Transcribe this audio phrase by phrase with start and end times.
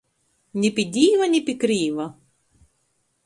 [0.61, 2.07] Ni pi Dīva, ni pi krīva!